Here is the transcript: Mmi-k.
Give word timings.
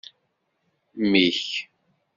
Mmi-k. 1.01 1.47